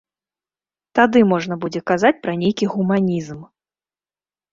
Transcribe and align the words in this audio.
Тады 0.99 1.19
можна 1.31 1.57
будзе 1.65 1.81
казаць 1.91 2.13
пра 2.23 2.33
нейкі 2.45 2.65
гуманізм. 2.73 3.39